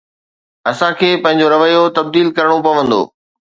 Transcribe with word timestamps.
اسان 0.69 0.91
کي 0.99 1.09
پنهنجو 1.23 1.47
رويو 1.53 1.83
تبديل 1.97 2.27
ڪرڻو 2.37 2.57
پوندو. 2.65 3.01